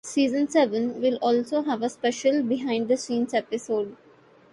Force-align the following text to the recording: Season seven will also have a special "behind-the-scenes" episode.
Season 0.03 0.47
seven 0.49 0.99
will 0.99 1.17
also 1.17 1.61
have 1.61 1.83
a 1.83 1.87
special 1.89 2.41
"behind-the-scenes" 2.41 3.35
episode. 3.35 3.95